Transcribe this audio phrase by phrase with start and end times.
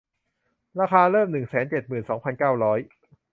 [0.79, 2.79] ราคาเริ่ม หนึ่งแสนเจ็ดหมื่นสองพันเก้าร้อย